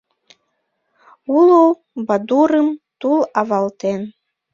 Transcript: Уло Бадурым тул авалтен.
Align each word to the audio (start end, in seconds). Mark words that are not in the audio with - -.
Уло 1.37 1.59
Бадурым 2.07 2.67
тул 2.99 3.19
авалтен. 3.41 4.01